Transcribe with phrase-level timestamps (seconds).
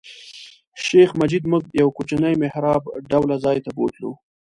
[0.85, 4.11] شیخ مجید موږ یو کوچني محراب ډوله ځای ته بوتلو.